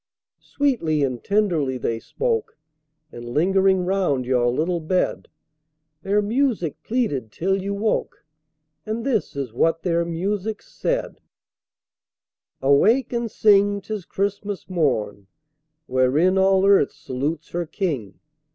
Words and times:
Sweetly 0.41 1.03
and 1.03 1.23
tenderly 1.23 1.77
they 1.77 1.99
spoke, 1.99 2.57
And 3.11 3.23
lingering 3.23 3.85
round 3.85 4.25
your 4.25 4.47
little 4.49 4.79
bed, 4.79 5.27
Their 6.01 6.23
music 6.23 6.81
pleaded 6.81 7.31
till 7.31 7.61
you 7.61 7.75
woke, 7.75 8.25
And 8.83 9.05
this 9.05 9.35
is 9.35 9.53
what 9.53 9.83
their 9.83 10.03
music 10.03 10.63
said: 10.63 11.21
"Awake 12.63 13.13
and 13.13 13.29
sing! 13.29 13.79
'tis 13.79 14.05
Christmas 14.05 14.67
morn, 14.67 15.27
Whereon 15.87 16.35
all 16.35 16.65
earth 16.65 16.91
salutes 16.91 17.49
her 17.49 17.67
King! 17.67 18.17